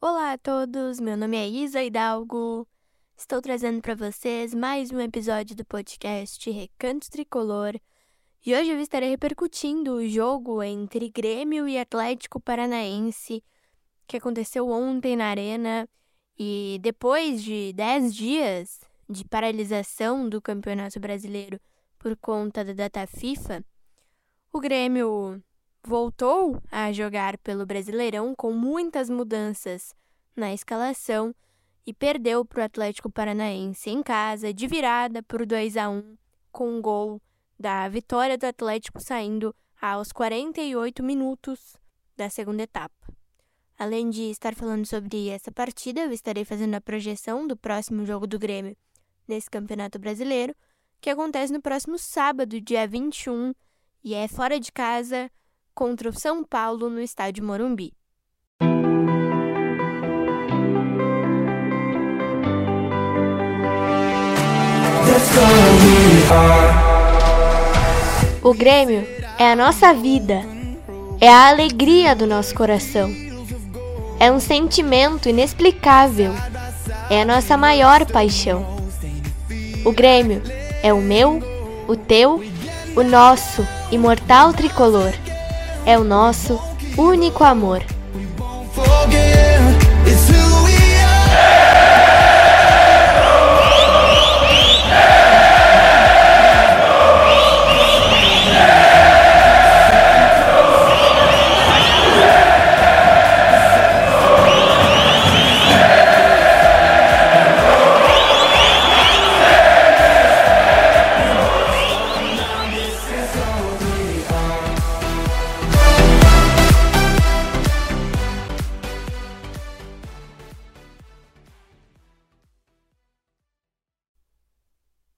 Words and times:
Olá 0.00 0.34
a 0.34 0.38
todos, 0.38 1.00
meu 1.00 1.16
nome 1.16 1.36
é 1.36 1.48
Isa 1.48 1.82
Hidalgo. 1.82 2.68
Estou 3.16 3.42
trazendo 3.42 3.82
para 3.82 3.96
vocês 3.96 4.54
mais 4.54 4.92
um 4.92 5.00
episódio 5.00 5.56
do 5.56 5.64
podcast 5.64 6.48
Recanto 6.48 7.10
Tricolor. 7.10 7.74
E 8.46 8.54
hoje 8.54 8.70
eu 8.70 8.80
estarei 8.80 9.10
repercutindo 9.10 9.94
o 9.94 10.08
jogo 10.08 10.62
entre 10.62 11.10
Grêmio 11.10 11.66
e 11.66 11.76
Atlético 11.76 12.38
Paranaense 12.38 13.42
que 14.06 14.16
aconteceu 14.16 14.68
ontem 14.68 15.16
na 15.16 15.30
Arena. 15.30 15.88
E 16.38 16.78
depois 16.80 17.42
de 17.42 17.72
10 17.72 18.14
dias 18.14 18.80
de 19.10 19.24
paralisação 19.24 20.28
do 20.28 20.40
Campeonato 20.40 21.00
Brasileiro 21.00 21.60
por 21.98 22.16
conta 22.18 22.64
da 22.64 22.72
data 22.72 23.04
FIFA, 23.04 23.64
o 24.52 24.60
Grêmio 24.60 25.42
voltou 25.84 26.60
a 26.70 26.92
jogar 26.92 27.38
pelo 27.38 27.66
Brasileirão 27.66 28.34
com 28.34 28.52
muitas 28.52 29.08
mudanças 29.08 29.94
na 30.36 30.52
escalação 30.52 31.34
e 31.86 31.94
perdeu 31.94 32.44
para 32.44 32.60
o 32.60 32.64
Atlético 32.64 33.10
Paranaense 33.10 33.90
em 33.90 34.02
casa, 34.02 34.52
de 34.52 34.66
virada 34.66 35.22
por 35.22 35.46
2 35.46 35.76
a 35.76 35.88
1 35.88 36.16
com 36.52 36.76
um 36.76 36.82
gol 36.82 37.20
da 37.58 37.88
vitória 37.88 38.36
do 38.36 38.44
Atlético 38.44 39.00
saindo 39.00 39.54
aos 39.80 40.12
48 40.12 41.02
minutos 41.02 41.76
da 42.16 42.28
segunda 42.28 42.62
etapa. 42.64 42.94
Além 43.78 44.10
de 44.10 44.22
estar 44.22 44.54
falando 44.54 44.84
sobre 44.84 45.28
essa 45.28 45.52
partida, 45.52 46.00
eu 46.00 46.12
estarei 46.12 46.44
fazendo 46.44 46.74
a 46.74 46.80
projeção 46.80 47.46
do 47.46 47.56
próximo 47.56 48.04
jogo 48.04 48.26
do 48.26 48.38
Grêmio 48.38 48.76
nesse 49.26 49.48
Campeonato 49.48 49.98
Brasileiro, 49.98 50.54
que 51.00 51.10
acontece 51.10 51.52
no 51.52 51.62
próximo 51.62 51.96
sábado, 51.96 52.60
dia 52.60 52.88
21, 52.88 53.54
e 54.02 54.14
é 54.14 54.26
fora 54.26 54.58
de 54.58 54.72
casa 54.72 55.30
contra 55.78 56.08
o 56.08 56.12
São 56.12 56.42
Paulo 56.42 56.90
no 56.90 57.00
estádio 57.00 57.44
Morumbi. 57.44 57.92
O 68.42 68.52
Grêmio 68.54 69.06
é 69.38 69.52
a 69.52 69.54
nossa 69.54 69.94
vida, 69.94 70.42
é 71.20 71.28
a 71.28 71.46
alegria 71.46 72.16
do 72.16 72.26
nosso 72.26 72.56
coração, 72.56 73.08
é 74.18 74.32
um 74.32 74.40
sentimento 74.40 75.28
inexplicável, 75.28 76.32
é 77.08 77.22
a 77.22 77.24
nossa 77.24 77.56
maior 77.56 78.04
paixão. 78.04 78.66
O 79.84 79.92
Grêmio 79.92 80.42
é 80.82 80.92
o 80.92 81.00
meu, 81.00 81.40
o 81.86 81.94
teu, 81.94 82.42
o 82.96 83.04
nosso 83.04 83.64
imortal 83.92 84.52
tricolor 84.52 85.12
é 85.84 85.98
o 85.98 86.04
nosso 86.04 86.58
único 86.96 87.44
amor. 87.44 87.82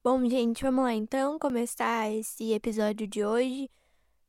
Bom, 0.02 0.26
gente, 0.26 0.62
vamos 0.62 0.82
lá 0.84 0.94
então 0.94 1.38
começar 1.38 2.10
esse 2.10 2.54
episódio 2.54 3.06
de 3.06 3.22
hoje 3.22 3.70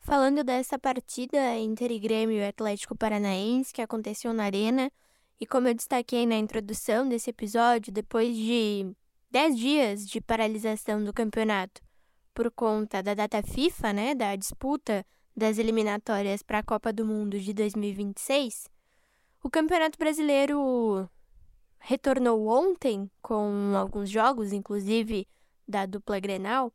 falando 0.02 0.44
dessa 0.44 0.78
partida 0.78 1.56
entre 1.56 1.98
Grêmio 1.98 2.36
e 2.36 2.46
Atlético 2.46 2.94
Paranaense 2.94 3.74
que 3.74 3.82
aconteceu 3.82 4.34
na 4.34 4.44
Arena. 4.44 4.92
E 5.40 5.46
como 5.46 5.70
eu 5.70 5.74
destaquei 5.74 6.26
na 6.26 6.36
introdução 6.36 7.08
desse 7.08 7.30
episódio, 7.30 7.90
depois 7.90 8.36
de 8.36 8.94
10 9.30 9.58
dias 9.58 10.06
de 10.10 10.20
paralisação 10.20 11.02
do 11.02 11.14
campeonato 11.14 11.82
por 12.34 12.52
conta 12.52 13.02
da 13.02 13.14
data 13.14 13.42
FIFA, 13.42 13.94
né, 13.94 14.14
da 14.14 14.36
disputa 14.36 15.06
das 15.34 15.58
eliminatórias 15.58 16.44
para 16.44 16.60
a 16.60 16.64
Copa 16.64 16.92
do 16.92 17.06
Mundo 17.06 17.40
de 17.40 17.54
2026, 17.54 18.68
o 19.42 19.50
Campeonato 19.50 19.98
Brasileiro 19.98 21.10
retornou 21.80 22.50
ontem 22.50 23.10
com 23.22 23.72
alguns 23.74 24.10
jogos, 24.10 24.52
inclusive 24.52 25.26
da 25.72 25.88
dupla 25.88 26.20
Grenal, 26.20 26.72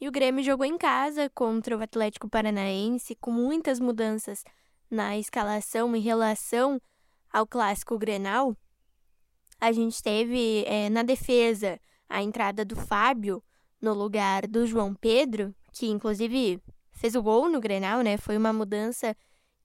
e 0.00 0.08
o 0.08 0.12
Grêmio 0.12 0.42
jogou 0.42 0.66
em 0.66 0.76
casa 0.76 1.30
contra 1.30 1.76
o 1.76 1.82
Atlético 1.82 2.28
Paranaense, 2.28 3.14
com 3.14 3.30
muitas 3.30 3.78
mudanças 3.78 4.44
na 4.90 5.16
escalação 5.16 5.94
em 5.94 6.00
relação 6.00 6.80
ao 7.32 7.46
clássico 7.46 7.96
Grenal. 7.96 8.56
A 9.60 9.72
gente 9.72 10.02
teve 10.02 10.64
é, 10.66 10.88
na 10.88 11.02
defesa 11.02 11.78
a 12.08 12.22
entrada 12.22 12.64
do 12.64 12.74
Fábio 12.74 13.42
no 13.80 13.94
lugar 13.94 14.46
do 14.46 14.66
João 14.66 14.94
Pedro, 14.94 15.54
que 15.72 15.86
inclusive 15.86 16.60
fez 16.92 17.14
o 17.14 17.22
gol 17.22 17.48
no 17.48 17.60
Grenal, 17.60 18.00
né? 18.00 18.16
Foi 18.16 18.36
uma 18.36 18.52
mudança 18.52 19.16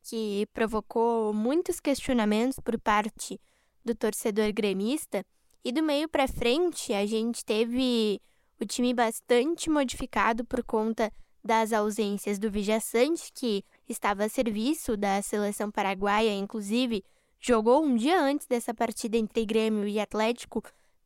que 0.03 0.47
provocou 0.53 1.33
muitos 1.33 1.79
questionamentos 1.79 2.59
por 2.59 2.79
parte 2.79 3.39
do 3.83 3.95
torcedor 3.95 4.51
gremista. 4.53 5.25
E 5.63 5.71
do 5.71 5.81
meio 5.81 6.07
para 6.07 6.27
frente, 6.27 6.93
a 6.93 7.05
gente 7.05 7.43
teve 7.43 8.21
o 8.59 8.65
time 8.65 8.93
bastante 8.93 9.69
modificado 9.69 10.45
por 10.45 10.63
conta 10.63 11.11
das 11.43 11.71
ausências 11.71 12.39
do 12.39 12.49
Vijaçante, 12.49 13.31
que 13.33 13.63
estava 13.87 14.23
a 14.23 14.29
serviço 14.29 14.97
da 14.97 15.21
seleção 15.21 15.69
paraguaia, 15.69 16.33
inclusive 16.33 17.03
jogou 17.39 17.83
um 17.83 17.95
dia 17.95 18.19
antes 18.19 18.47
dessa 18.47 18.73
partida 18.73 19.17
entre 19.17 19.45
Grêmio 19.45 19.87
e 19.87 19.99
Atlético 19.99 20.63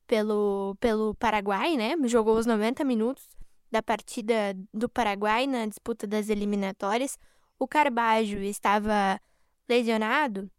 pelo, 0.08 0.78
pelo 0.80 1.14
Paraguai, 1.16 1.76
né? 1.76 1.96
Jogou 2.06 2.38
os 2.38 2.46
90 2.46 2.84
minutos 2.86 3.28
da 3.70 3.84
partida 3.84 4.56
do 4.74 4.88
Paraguai 4.88 5.46
na 5.46 5.66
disputa 5.66 6.08
das 6.08 6.30
eliminatórias. 6.30 7.18
O 7.60 7.68
Carbajo 7.68 8.38
estava 8.38 9.20
lesionado 9.68 10.50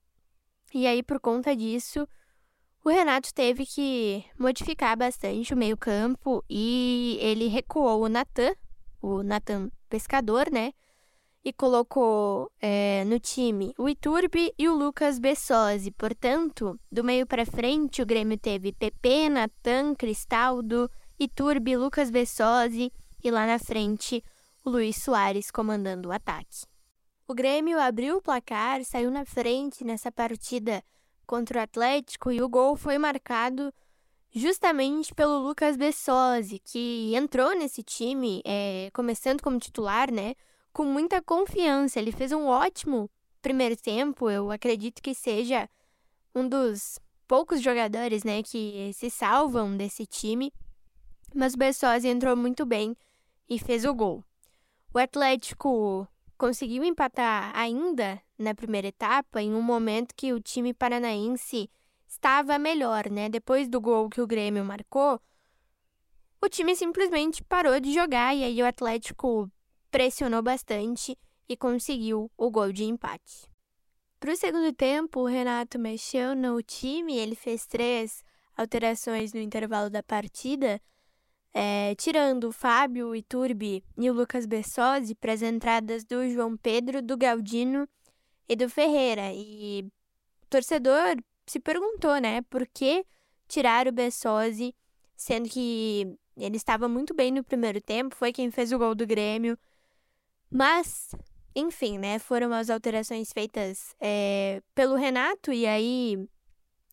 e 0.74 0.86
aí 0.86 1.02
por 1.02 1.18
conta 1.18 1.56
disso 1.56 2.06
o 2.82 2.88
Renato 2.88 3.32
teve 3.34 3.66
que 3.66 4.24
modificar 4.38 4.96
bastante 4.96 5.52
o 5.52 5.56
meio-campo 5.56 6.42
e 6.48 7.18
ele 7.20 7.46
recuou 7.46 8.04
o 8.04 8.08
Natan, 8.08 8.54
o 9.02 9.22
Natan 9.22 9.70
pescador, 9.88 10.50
né? 10.50 10.72
E 11.44 11.52
colocou 11.52 12.50
é, 12.60 13.04
no 13.04 13.18
time 13.18 13.74
o 13.78 13.88
Iturbe 13.88 14.52
e 14.58 14.68
o 14.68 14.74
Lucas 14.74 15.18
Bessosi. 15.18 15.90
Portanto, 15.90 16.78
do 16.90 17.04
meio 17.04 17.26
para 17.26 17.46
frente, 17.46 18.02
o 18.02 18.06
Grêmio 18.06 18.38
teve 18.38 18.72
PP, 18.72 19.28
Natan, 19.28 19.94
Cristaldo, 19.94 20.90
Iturbe, 21.18 21.76
Lucas 21.76 22.10
Bessosi 22.10 22.92
e 23.22 23.30
lá 23.30 23.46
na 23.46 23.58
frente 23.58 24.24
o 24.64 24.70
Luiz 24.70 24.96
Soares 24.96 25.50
comandando 25.50 26.08
o 26.08 26.12
ataque. 26.12 26.66
O 27.28 27.34
Grêmio 27.34 27.78
abriu 27.78 28.16
o 28.16 28.22
placar, 28.22 28.82
saiu 28.84 29.10
na 29.10 29.24
frente 29.24 29.84
nessa 29.84 30.10
partida 30.10 30.82
contra 31.30 31.60
o 31.60 31.62
Atlético 31.62 32.32
e 32.32 32.42
o 32.42 32.48
gol 32.48 32.74
foi 32.74 32.98
marcado 32.98 33.72
justamente 34.34 35.14
pelo 35.14 35.38
Lucas 35.38 35.76
Bessosi, 35.76 36.58
que 36.58 37.14
entrou 37.14 37.56
nesse 37.56 37.84
time, 37.84 38.42
é, 38.44 38.90
começando 38.92 39.40
como 39.40 39.56
titular, 39.60 40.10
né? 40.10 40.34
Com 40.72 40.84
muita 40.84 41.22
confiança. 41.22 42.00
Ele 42.00 42.10
fez 42.10 42.32
um 42.32 42.48
ótimo 42.48 43.08
primeiro 43.40 43.76
tempo. 43.76 44.28
Eu 44.28 44.50
acredito 44.50 45.00
que 45.00 45.14
seja 45.14 45.70
um 46.34 46.48
dos 46.48 46.98
poucos 47.28 47.62
jogadores, 47.62 48.24
né, 48.24 48.42
que 48.42 48.90
se 48.92 49.08
salvam 49.08 49.76
desse 49.76 50.06
time. 50.06 50.52
Mas 51.32 51.54
o 51.54 51.58
Bessosi 51.58 52.08
entrou 52.08 52.34
muito 52.34 52.66
bem 52.66 52.96
e 53.48 53.56
fez 53.56 53.84
o 53.84 53.94
gol. 53.94 54.24
O 54.92 54.98
Atlético 54.98 56.08
conseguiu 56.36 56.82
empatar 56.82 57.52
ainda 57.56 58.20
na 58.40 58.54
primeira 58.54 58.88
etapa, 58.88 59.42
em 59.42 59.54
um 59.54 59.62
momento 59.62 60.14
que 60.14 60.32
o 60.32 60.40
time 60.40 60.72
paranaense 60.72 61.70
estava 62.08 62.58
melhor, 62.58 63.10
né? 63.10 63.28
Depois 63.28 63.68
do 63.68 63.80
gol 63.80 64.08
que 64.08 64.20
o 64.20 64.26
Grêmio 64.26 64.64
marcou, 64.64 65.20
o 66.40 66.48
time 66.48 66.74
simplesmente 66.74 67.44
parou 67.44 67.78
de 67.78 67.92
jogar 67.92 68.34
e 68.34 68.42
aí 68.42 68.62
o 68.62 68.66
Atlético 68.66 69.50
pressionou 69.90 70.42
bastante 70.42 71.16
e 71.48 71.56
conseguiu 71.56 72.30
o 72.36 72.50
gol 72.50 72.72
de 72.72 72.84
empate. 72.84 73.48
Para 74.18 74.32
o 74.32 74.36
segundo 74.36 74.72
tempo, 74.72 75.20
o 75.20 75.26
Renato 75.26 75.78
mexeu 75.78 76.34
no 76.34 76.62
time, 76.62 77.16
ele 77.16 77.34
fez 77.34 77.66
três 77.66 78.24
alterações 78.56 79.32
no 79.32 79.40
intervalo 79.40 79.90
da 79.90 80.02
partida 80.02 80.80
é, 81.52 81.94
tirando 81.96 82.44
o 82.44 82.52
Fábio, 82.52 83.08
o 83.08 83.16
Iturbi 83.16 83.84
e 83.98 84.08
o 84.08 84.12
Lucas 84.12 84.46
Bessosi 84.46 85.14
para 85.14 85.32
as 85.32 85.42
entradas 85.42 86.04
do 86.04 86.28
João 86.30 86.56
Pedro, 86.56 87.02
do 87.02 87.16
Galdino 87.16 87.88
e 88.50 88.56
do 88.56 88.68
Ferreira. 88.68 89.32
E 89.32 89.84
o 90.42 90.46
torcedor 90.50 91.16
se 91.46 91.60
perguntou, 91.60 92.18
né, 92.18 92.42
por 92.42 92.66
que 92.66 93.06
tirar 93.46 93.86
o 93.86 93.92
Bessosi, 93.92 94.74
sendo 95.16 95.48
que 95.48 96.18
ele 96.36 96.56
estava 96.56 96.88
muito 96.88 97.14
bem 97.14 97.30
no 97.30 97.44
primeiro 97.44 97.80
tempo, 97.80 98.16
foi 98.16 98.32
quem 98.32 98.50
fez 98.50 98.72
o 98.72 98.78
gol 98.78 98.94
do 98.94 99.06
Grêmio. 99.06 99.56
Mas, 100.50 101.14
enfim, 101.54 101.96
né, 101.96 102.18
foram 102.18 102.52
as 102.52 102.70
alterações 102.70 103.32
feitas 103.32 103.94
é, 104.00 104.60
pelo 104.74 104.96
Renato, 104.96 105.52
e 105.52 105.64
aí 105.64 106.18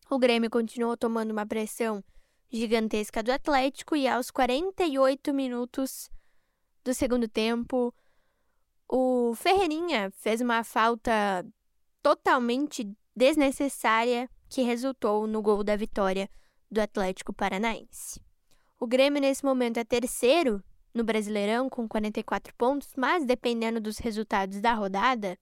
o 0.08 0.18
Grêmio 0.18 0.48
continuou 0.48 0.96
tomando 0.96 1.32
uma 1.32 1.44
pressão 1.44 2.04
gigantesca 2.52 3.20
do 3.20 3.32
Atlético, 3.32 3.96
e 3.96 4.06
aos 4.06 4.30
48 4.30 5.34
minutos 5.34 6.08
do 6.84 6.94
segundo 6.94 7.26
tempo, 7.26 7.92
o 8.88 9.34
Ferreirinha 9.34 10.10
fez 10.16 10.40
uma 10.40 10.64
falta 10.64 11.46
totalmente 12.02 12.90
desnecessária 13.14 14.30
que 14.48 14.62
resultou 14.62 15.26
no 15.26 15.42
gol 15.42 15.62
da 15.62 15.76
vitória 15.76 16.30
do 16.70 16.80
Atlético 16.80 17.32
Paranaense. 17.32 18.20
O 18.80 18.86
Grêmio, 18.86 19.20
nesse 19.20 19.44
momento, 19.44 19.78
é 19.78 19.84
terceiro 19.84 20.62
no 20.94 21.04
Brasileirão 21.04 21.68
com 21.68 21.86
44 21.86 22.54
pontos, 22.54 22.88
mas 22.96 23.26
dependendo 23.26 23.80
dos 23.80 23.98
resultados 23.98 24.60
da 24.60 24.72
rodada, 24.72 25.38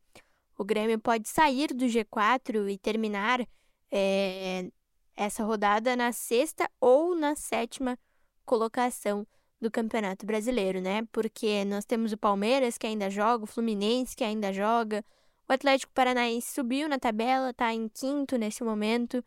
o 0.59 0.65
Grêmio 0.65 0.99
pode 0.99 1.29
sair 1.29 1.69
do 1.69 1.85
G4 1.85 2.69
e 2.69 2.79
terminar 2.79 3.47
é, 3.91 4.69
essa 5.15 5.45
rodada 5.45 5.95
na 5.95 6.13
sexta 6.13 6.69
ou 6.81 7.15
na 7.15 7.37
sétima 7.37 7.99
colocação 8.45 9.27
do 9.61 9.71
Campeonato 9.71 10.27
Brasileiro, 10.27 10.81
né? 10.81 11.07
Porque 11.13 11.65
nós 11.65 11.85
temos 11.85 12.13
o 12.13 12.19
Palmeiras 12.19 12.77
que 12.77 12.87
ainda 12.87 13.11
joga, 13.11 13.45
o 13.45 13.47
Fluminense 13.47 14.15
que 14.15 14.25
ainda 14.25 14.53
joga, 14.53 15.05
o 15.49 15.53
Atlético 15.53 15.93
Paranaense 15.93 16.53
subiu 16.53 16.89
na 16.89 16.99
tabela, 16.99 17.51
está 17.51 17.73
em 17.73 17.89
quinto 17.89 18.37
nesse 18.37 18.63
momento. 18.65 19.25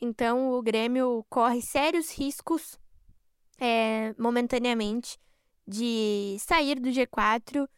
Então 0.00 0.52
o 0.52 0.62
Grêmio 0.62 1.24
corre 1.28 1.60
sérios 1.60 2.10
riscos 2.16 2.78
é, 3.58 4.14
momentaneamente 4.18 5.18
de 5.66 6.36
sair 6.40 6.80
do 6.80 6.88
G4 6.88 7.68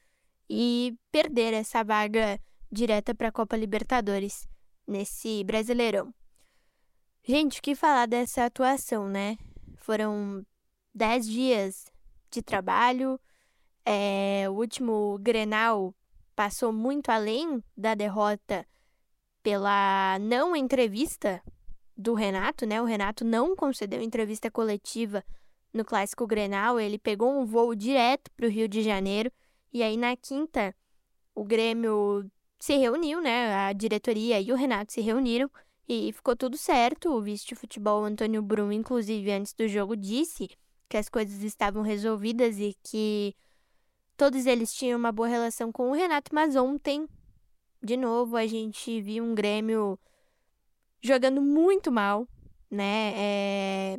e 0.49 0.97
perder 1.11 1.53
essa 1.53 1.83
vaga 1.83 2.39
direta 2.71 3.15
para 3.15 3.29
a 3.29 3.33
Copa 3.33 3.57
Libertadores 3.57 4.47
nesse 4.87 5.43
Brasileirão. 5.45 6.15
Gente, 7.25 7.59
o 7.59 7.63
que 7.63 7.75
falar 7.75 8.07
dessa 8.07 8.45
atuação, 8.45 9.09
né? 9.09 9.37
Foram 9.77 10.45
dez 10.95 11.27
dias 11.27 11.93
de 12.31 12.43
trabalho. 12.43 13.21
É, 13.85 14.49
o 14.49 14.53
último 14.53 15.19
Grenal 15.21 15.95
passou 16.35 16.73
muito 16.73 17.11
além 17.11 17.63
da 17.77 17.95
derrota 17.95 18.67
pela 19.43 20.19
não 20.21 20.55
entrevista 20.55 21.43
do 21.97 22.15
Renato, 22.15 22.65
né? 22.65 22.81
O 22.81 22.85
Renato 22.85 23.25
não 23.25 23.57
concedeu 23.57 24.01
entrevista 24.01 24.51
coletiva 24.51 25.25
no 25.73 25.85
Clássico 25.85 26.27
Grenal, 26.27 26.79
ele 26.79 26.99
pegou 26.99 27.33
um 27.33 27.47
voo 27.47 27.75
direto 27.75 28.31
para 28.37 28.47
o 28.47 28.51
Rio 28.51 28.69
de 28.69 28.83
Janeiro 28.83 29.33
e 29.73 29.83
aí 29.83 29.97
na 29.97 30.15
quinta 30.17 30.75
o 31.35 31.45
Grêmio 31.45 32.31
se 32.61 32.77
reuniu, 32.77 33.21
né? 33.21 33.55
A 33.55 33.73
diretoria 33.73 34.41
e 34.41 34.53
o 34.53 34.57
Renato 34.57 34.93
se 34.93 35.01
reuniram 35.01 35.51
e 35.89 36.13
ficou 36.13 36.37
tudo 36.37 36.57
certo. 36.57 37.11
O 37.11 37.23
vice 37.23 37.47
de 37.47 37.55
futebol 37.55 38.05
Antônio 38.05 38.43
Brum, 38.43 38.71
inclusive, 38.71 39.33
antes 39.33 39.53
do 39.55 39.67
jogo, 39.67 39.97
disse 39.97 40.49
que 40.93 40.99
as 40.99 41.09
coisas 41.09 41.43
estavam 41.43 41.81
resolvidas 41.81 42.59
e 42.59 42.77
que 42.83 43.35
todos 44.15 44.45
eles 44.45 44.75
tinham 44.75 44.99
uma 44.99 45.11
boa 45.11 45.27
relação 45.27 45.73
com 45.73 45.91
o 45.91 45.95
Renato, 45.95 46.35
mas 46.35 46.55
ontem, 46.55 47.09
de 47.83 47.97
novo, 47.97 48.37
a 48.37 48.47
gente 48.47 49.01
viu 49.01 49.25
um 49.25 49.35
Grêmio 49.35 49.99
jogando 51.01 51.41
muito 51.41 51.91
mal, 51.91 52.29
né? 52.71 53.15
É... 53.17 53.99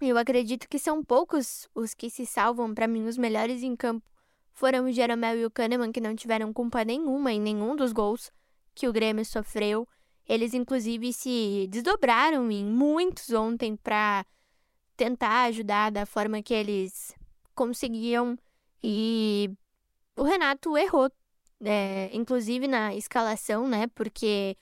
Eu 0.00 0.16
acredito 0.16 0.66
que 0.70 0.78
são 0.78 1.04
poucos 1.04 1.68
os 1.74 1.92
que 1.92 2.08
se 2.08 2.24
salvam. 2.24 2.74
Para 2.74 2.88
mim, 2.88 3.06
os 3.06 3.18
melhores 3.18 3.62
em 3.62 3.76
campo 3.76 4.10
foram 4.54 4.86
o 4.86 4.92
Jeromel 4.92 5.36
e 5.38 5.44
o 5.44 5.50
Kahneman, 5.50 5.92
que 5.92 6.00
não 6.00 6.16
tiveram 6.16 6.50
culpa 6.50 6.82
nenhuma 6.82 7.30
em 7.30 7.40
nenhum 7.40 7.76
dos 7.76 7.92
gols 7.92 8.32
que 8.74 8.88
o 8.88 8.92
Grêmio 8.92 9.24
sofreu. 9.26 9.86
Eles, 10.26 10.54
inclusive, 10.54 11.12
se 11.12 11.68
desdobraram 11.70 12.50
em 12.50 12.64
muitos 12.64 13.30
ontem 13.32 13.76
para 13.76 14.24
tentar 14.96 15.44
ajudar 15.44 15.90
da 15.90 16.06
forma 16.06 16.42
que 16.42 16.54
eles 16.54 17.14
conseguiam. 17.54 18.38
E 18.82 19.50
o 20.16 20.22
Renato 20.22 20.76
errou, 20.76 21.10
é, 21.64 22.10
inclusive 22.12 22.66
na 22.66 22.94
escalação, 22.94 23.68
né? 23.68 23.86
Porque 23.88 24.56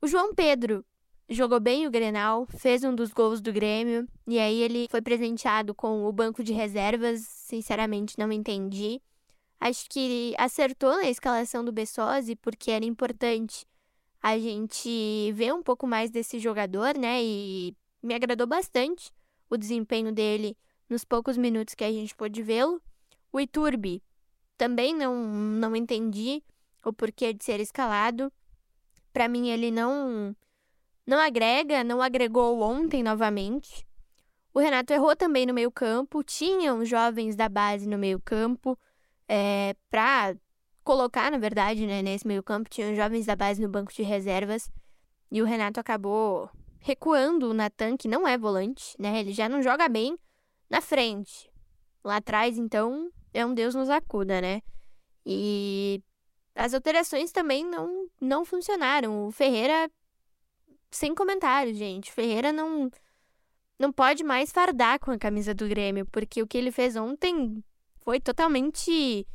o 0.00 0.06
João 0.06 0.34
Pedro 0.34 0.84
jogou 1.28 1.60
bem 1.60 1.86
o 1.86 1.90
Grenal, 1.90 2.46
fez 2.58 2.84
um 2.84 2.94
dos 2.94 3.12
gols 3.12 3.40
do 3.40 3.52
Grêmio, 3.52 4.06
e 4.26 4.38
aí 4.38 4.60
ele 4.60 4.86
foi 4.90 5.00
presenteado 5.00 5.74
com 5.74 6.04
o 6.04 6.12
banco 6.12 6.42
de 6.42 6.52
reservas. 6.52 7.20
Sinceramente, 7.20 8.18
não 8.18 8.30
entendi. 8.30 9.00
Acho 9.60 9.88
que 9.88 10.34
acertou 10.36 10.90
na 10.96 11.08
escalação 11.08 11.64
do 11.64 11.72
Bessosi, 11.72 12.36
porque 12.36 12.70
era 12.70 12.84
importante 12.84 13.66
a 14.20 14.38
gente 14.38 15.32
ver 15.32 15.54
um 15.54 15.62
pouco 15.62 15.86
mais 15.86 16.10
desse 16.10 16.38
jogador, 16.38 16.96
né? 16.96 17.22
E 17.22 17.76
me 18.04 18.14
agradou 18.14 18.46
bastante 18.46 19.10
o 19.48 19.56
desempenho 19.56 20.12
dele 20.12 20.56
nos 20.88 21.04
poucos 21.04 21.36
minutos 21.36 21.74
que 21.74 21.84
a 21.84 21.90
gente 21.90 22.14
pôde 22.14 22.42
vê-lo. 22.42 22.80
O 23.32 23.40
Iturbi 23.40 24.02
também 24.56 24.94
não, 24.94 25.16
não 25.16 25.74
entendi 25.74 26.42
o 26.84 26.92
porquê 26.92 27.32
de 27.32 27.42
ser 27.42 27.60
escalado. 27.60 28.32
Para 29.12 29.26
mim, 29.26 29.48
ele 29.48 29.70
não, 29.70 30.36
não 31.06 31.18
agrega, 31.18 31.82
não 31.82 32.02
agregou 32.02 32.60
ontem 32.60 33.02
novamente. 33.02 33.86
O 34.52 34.60
Renato 34.60 34.92
errou 34.92 35.16
também 35.16 35.46
no 35.46 35.54
meio-campo. 35.54 36.22
Tinham 36.22 36.84
jovens 36.84 37.34
da 37.34 37.48
base 37.48 37.88
no 37.88 37.98
meio-campo 37.98 38.78
é, 39.26 39.74
para 39.90 40.36
colocar, 40.84 41.30
na 41.30 41.38
verdade, 41.38 41.86
né, 41.86 42.02
nesse 42.02 42.26
meio-campo. 42.26 42.68
Tinham 42.68 42.94
jovens 42.94 43.26
da 43.26 43.34
base 43.34 43.60
no 43.62 43.68
banco 43.68 43.92
de 43.92 44.02
reservas. 44.02 44.70
E 45.30 45.40
o 45.40 45.44
Renato 45.44 45.80
acabou 45.80 46.50
recuando 46.84 47.48
o 47.48 47.54
Natan, 47.54 47.96
que 47.96 48.06
não 48.06 48.28
é 48.28 48.36
volante, 48.36 48.94
né? 48.98 49.20
Ele 49.20 49.32
já 49.32 49.48
não 49.48 49.62
joga 49.62 49.88
bem 49.88 50.18
na 50.68 50.82
frente. 50.82 51.50
Lá 52.04 52.16
atrás, 52.16 52.58
então, 52.58 53.10
é 53.32 53.44
um 53.44 53.54
Deus 53.54 53.74
nos 53.74 53.88
acuda, 53.88 54.38
né? 54.38 54.60
E 55.24 56.02
as 56.54 56.74
alterações 56.74 57.32
também 57.32 57.64
não, 57.64 58.06
não 58.20 58.44
funcionaram. 58.44 59.26
O 59.26 59.30
Ferreira, 59.30 59.90
sem 60.90 61.14
comentários, 61.14 61.78
gente. 61.78 62.10
O 62.10 62.12
Ferreira 62.12 62.52
não, 62.52 62.90
não 63.78 63.90
pode 63.90 64.22
mais 64.22 64.52
fardar 64.52 65.00
com 65.00 65.10
a 65.10 65.18
camisa 65.18 65.54
do 65.54 65.66
Grêmio, 65.66 66.04
porque 66.12 66.42
o 66.42 66.46
que 66.46 66.58
ele 66.58 66.70
fez 66.70 66.96
ontem 66.96 67.64
foi 67.96 68.20
totalmente 68.20 69.26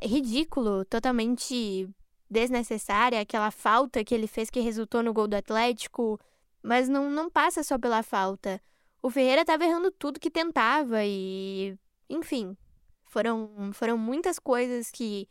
ridículo, 0.00 0.84
totalmente 0.84 1.90
desnecessária. 2.30 3.20
Aquela 3.20 3.50
falta 3.50 4.04
que 4.04 4.14
ele 4.14 4.28
fez 4.28 4.48
que 4.50 4.60
resultou 4.60 5.02
no 5.02 5.12
gol 5.12 5.26
do 5.26 5.34
Atlético 5.34 6.16
mas 6.62 6.88
não, 6.88 7.10
não 7.10 7.30
passa 7.30 7.62
só 7.62 7.78
pela 7.78 8.02
falta. 8.02 8.60
O 9.02 9.10
Ferreira 9.10 9.42
estava 9.42 9.64
errando 9.64 9.90
tudo 9.90 10.20
que 10.20 10.30
tentava 10.30 11.04
e. 11.04 11.76
Enfim, 12.08 12.56
foram, 13.04 13.70
foram 13.72 13.96
muitas 13.96 14.38
coisas 14.38 14.90
que 14.90 15.28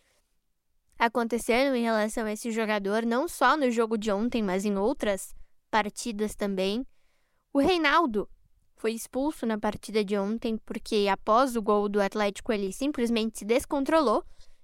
aconteceram 0.98 1.75
em 1.75 1.83
relação 1.83 2.25
a 2.25 2.31
esse 2.31 2.51
jogador, 2.51 3.05
não 3.05 3.27
só 3.27 3.55
no 3.55 3.71
jogo 3.71 3.98
de 3.98 4.12
ontem, 4.12 4.41
mas 4.43 4.65
em 4.65 4.77
outras 4.77 5.33
partidas 5.69 6.36
também. 6.36 6.86
O 7.53 7.59
Reinaldo 7.59 8.29
foi 8.75 8.93
expulso 8.93 9.45
na 9.45 9.57
partida 9.57 10.03
de 10.03 10.17
ontem 10.17 10.57
porque 10.65 11.07
após 11.12 11.55
o 11.55 11.62
gol 11.62 11.89
do 11.89 12.01
Atlético 12.01 12.51
ele 12.51 12.71
simplesmente 12.71 13.39
se 13.39 13.45
descontrolou 13.45 14.24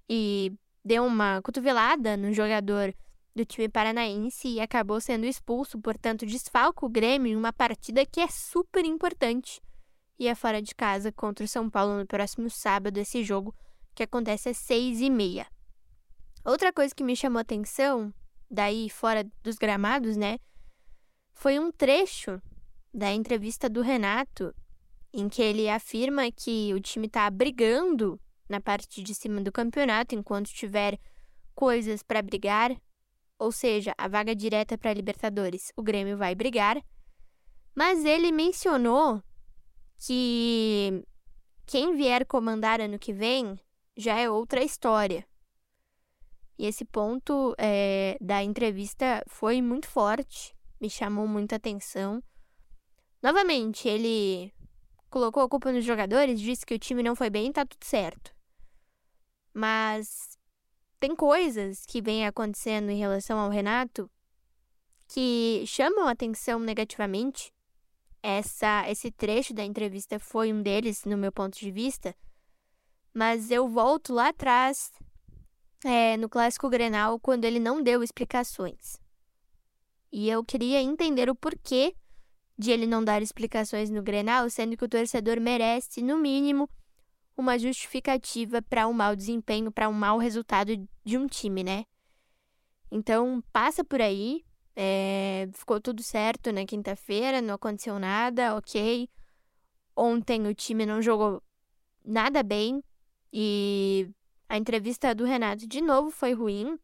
e 0.10 0.54
deu 0.84 1.04
uma 1.04 1.42
cotovelada 1.42 2.16
no 2.16 2.32
jogador 2.32 2.94
do 3.36 3.46
time 3.46 3.68
paranaense 3.68 4.48
e 4.48 4.62
acabou 4.62 5.02
sendo 5.02 5.26
expulso, 5.26 5.80
portanto, 5.80 6.26
desfalca 6.26 6.86
o 6.86 6.90
Grêmio 6.90 7.34
em 7.34 7.36
uma 7.36 7.52
partida 7.52 8.06
que 8.06 8.22
é 8.22 8.28
super 8.28 8.86
importante. 8.86 9.62
E 10.18 10.28
é 10.28 10.34
fora 10.34 10.62
de 10.62 10.74
casa 10.74 11.12
contra 11.12 11.44
o 11.44 11.48
São 11.48 11.70
Paulo 11.70 11.98
no 11.98 12.08
próximo 12.08 12.50
sábado, 12.50 12.98
esse 12.98 13.24
jogo 13.24 13.54
que 13.94 14.04
acontece 14.04 14.50
às 14.50 14.58
seis 14.58 15.02
e 15.02 15.10
meia. 15.10 15.46
Outra 16.46 16.72
coisa 16.72 16.96
que 16.96 17.04
me 17.04 17.16
chamou 17.16 17.40
atenção, 17.40 18.14
daí 18.50 18.90
fora 18.90 19.28
dos 19.44 19.58
gramados, 19.58 20.16
né, 20.16 20.38
foi 21.34 21.60
um 21.60 21.72
trecho 21.72 22.42
da 22.94 23.12
entrevista 23.12 23.70
do 23.70 23.82
Renato, 23.82 24.56
em 25.12 25.28
que 25.28 25.42
ele 25.42 25.68
afirma 25.70 26.32
que 26.32 26.74
o 26.74 26.80
time 26.80 27.08
está 27.08 27.30
brigando 27.30 28.20
na 28.48 28.62
parte 28.62 29.02
de 29.04 29.14
cima 29.14 29.42
do 29.42 29.52
campeonato 29.52 30.16
enquanto 30.16 30.48
tiver 30.48 30.98
coisas 31.54 32.04
para 32.04 32.22
brigar, 32.22 32.72
ou 33.38 33.52
seja, 33.52 33.94
a 33.98 34.08
vaga 34.08 34.36
direta 34.36 34.78
para 34.78 34.92
a 34.92 34.94
Libertadores, 34.94 35.72
o 35.76 35.84
Grêmio 35.84 36.18
vai 36.18 36.34
brigar. 36.36 36.82
Mas 37.76 38.06
ele 38.06 38.32
mencionou 38.32 39.22
que 39.98 41.04
quem 41.66 41.96
vier 41.96 42.26
comandar 42.26 42.80
ano 42.80 42.98
que 42.98 43.12
vem 43.12 43.60
já 43.98 44.18
é 44.18 44.30
outra 44.30 44.64
história. 44.64 45.26
E 46.58 46.66
esse 46.66 46.86
ponto 46.86 47.54
é, 47.58 48.18
da 48.22 48.42
entrevista 48.42 49.24
foi 49.28 49.62
muito 49.62 49.88
forte. 49.88 50.56
me 50.80 50.90
chamou 50.90 51.28
muita 51.28 51.58
atenção. 51.58 52.24
Novamente, 53.22 53.88
ele 53.88 54.54
colocou 55.10 55.44
a 55.44 55.50
culpa 55.50 55.72
nos 55.72 55.84
jogadores, 55.84 56.40
disse 56.40 56.66
que 56.66 56.76
o 56.76 56.80
time 56.80 57.02
não 57.02 57.16
foi 57.16 57.30
bem, 57.30 57.52
tá 57.52 57.66
tudo 57.66 57.84
certo. 57.84 58.34
Mas 59.54 60.38
tem 61.00 61.16
coisas 61.16 61.86
que 61.86 62.02
vêm 62.02 62.26
acontecendo 62.26 62.90
em 62.90 62.98
relação 62.98 63.38
ao 63.38 63.50
Renato 63.50 64.10
que 65.08 65.64
chamam 65.68 66.08
a 66.08 66.12
atenção 66.12 66.60
negativamente. 66.60 67.52
Essa, 68.24 68.90
esse 68.90 69.12
trecho 69.12 69.54
da 69.54 69.64
entrevista 69.64 70.18
foi 70.20 70.52
um 70.52 70.62
deles, 70.62 71.06
no 71.06 71.18
meu 71.18 71.32
ponto 71.32 71.60
de 71.60 71.72
vista. 71.72 72.16
Mas 73.14 73.52
eu 73.52 73.68
volto 73.68 74.14
lá 74.14 74.30
atrás, 74.30 74.92
é, 75.84 76.18
no 76.18 76.28
Clássico 76.28 76.70
Grenal, 76.70 77.20
quando 77.20 77.46
ele 77.46 77.60
não 77.60 77.82
deu 77.82 78.02
explicações. 78.02 79.00
E 80.12 80.30
eu 80.30 80.44
queria 80.44 80.82
entender 80.82 81.30
o 81.30 81.36
porquê 81.36 81.96
de 82.58 82.72
ele 82.72 82.88
não 82.88 83.04
dar 83.04 83.22
explicações 83.22 83.90
no 83.90 84.02
Grenal, 84.02 84.50
sendo 84.50 84.78
que 84.78 84.86
o 84.86 84.90
torcedor 84.90 85.40
merece, 85.40 86.02
no 86.02 86.18
mínimo, 86.18 86.70
uma 87.38 87.60
justificativa 87.60 88.62
para 88.62 88.88
um 88.88 88.94
mau 88.94 89.16
desempenho, 89.16 89.72
para 89.72 89.90
um 89.90 89.94
mau 89.94 90.18
resultado 90.18 90.72
de 91.04 91.18
um 91.18 91.28
time, 91.28 91.64
né? 91.64 91.86
Então, 92.90 93.44
passa 93.52 93.84
por 93.84 94.02
aí. 94.02 94.44
É, 94.76 95.48
ficou 95.54 95.80
tudo 95.80 96.04
certo 96.04 96.52
na 96.52 96.66
quinta-feira, 96.66 97.42
não 97.42 97.56
aconteceu 97.56 97.98
nada, 97.98 98.56
ok. 98.56 99.10
Ontem 99.96 100.48
o 100.48 100.54
time 100.54 100.86
não 100.86 101.02
jogou 101.02 101.42
nada 102.04 102.44
bem 102.44 102.84
e 103.32 104.10
a 104.50 104.58
entrevista 104.58 105.16
do 105.16 105.24
Renato 105.24 105.66
de 105.68 105.82
novo 105.82 106.12
foi 106.12 106.34
ruim. 106.34 106.78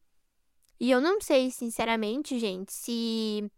E 0.79 0.89
eu 0.89 1.01
não 1.01 1.19
sei, 1.21 1.51
sinceramente, 1.51 2.39
gente, 2.39 2.73
se 2.73 3.51